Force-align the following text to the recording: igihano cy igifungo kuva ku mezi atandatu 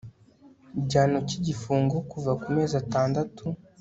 igihano 0.79 1.19
cy 1.27 1.35
igifungo 1.39 1.95
kuva 2.11 2.31
ku 2.41 2.47
mezi 2.55 2.73
atandatu 2.83 3.43